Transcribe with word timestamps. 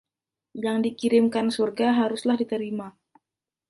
Yang 0.65 0.77
dikirimkan 0.97 1.47
surga 1.57 1.87
haruslah 1.99 2.33
diterima! 2.41 2.87